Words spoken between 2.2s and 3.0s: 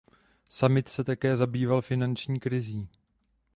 krizí.